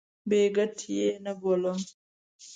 بې 0.29 0.41
ګټې 0.55 0.99
نه 1.25 1.33
بولم. 1.39 1.79